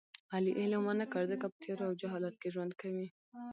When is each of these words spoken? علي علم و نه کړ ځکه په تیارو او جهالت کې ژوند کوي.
علي 0.35 0.51
علم 0.59 0.81
و 0.85 0.93
نه 1.01 1.05
کړ 1.11 1.23
ځکه 1.31 1.45
په 1.51 1.57
تیارو 1.61 1.83
او 1.87 1.93
جهالت 2.01 2.35
کې 2.41 2.53
ژوند 2.53 2.71
کوي. 2.81 3.07